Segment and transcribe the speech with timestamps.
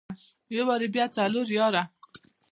[0.55, 1.83] يو واري بيا څلور ياره.